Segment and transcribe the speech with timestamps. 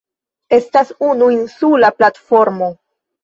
[0.55, 2.73] Estas unu insula platformo.